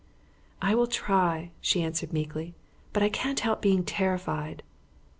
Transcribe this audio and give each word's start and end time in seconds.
"I 0.63 0.73
will 0.73 0.87
try," 0.87 1.51
she 1.61 1.83
answered 1.83 2.11
meekly; 2.11 2.55
"but 2.91 3.03
I 3.03 3.09
can't 3.09 3.41
help 3.41 3.61
being 3.61 3.83
terrified." 3.85 4.63